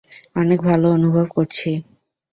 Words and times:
অনেক 0.35 0.59
ভালো 0.61 0.87
অনুভব 0.91 1.25
করছি। 1.35 1.69